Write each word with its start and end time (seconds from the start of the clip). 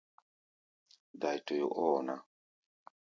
Dai-toyó 1.21 1.67
ɔ́ 1.83 1.87
wɔ 1.93 1.99
ná. 2.07 2.15